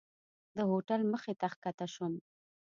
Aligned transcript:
د 0.55 0.57
هوټل 0.69 1.01
مخې 1.11 1.33
ته 1.39 1.47
ښکته 1.53 1.85
شوم. 1.93 2.13